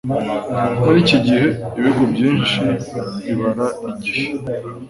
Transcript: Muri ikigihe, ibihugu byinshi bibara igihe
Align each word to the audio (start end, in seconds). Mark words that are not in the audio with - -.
Muri 0.83 0.97
ikigihe, 1.03 1.47
ibihugu 1.79 2.01
byinshi 2.11 2.61
bibara 3.23 3.67
igihe 3.91 4.25